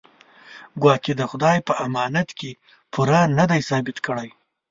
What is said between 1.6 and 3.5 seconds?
په امانت کې پوره نه